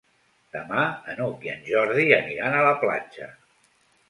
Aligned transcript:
Demà 0.53 0.85
n'Hug 1.19 1.45
i 1.49 1.51
en 1.53 1.61
Jordi 1.67 2.07
aniran 2.19 2.59
a 2.59 2.65
la 2.71 2.73
platja. 2.87 3.31